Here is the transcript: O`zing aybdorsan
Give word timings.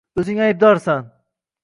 O`zing 0.21 0.39
aybdorsan 0.45 1.07